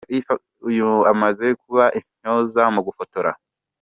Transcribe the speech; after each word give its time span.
Uyu 0.69 0.89
amaze 1.11 1.45
kuba 1.61 1.83
intyoza 1.99 2.63
mu 2.73 2.81
gufotora. 2.87 3.31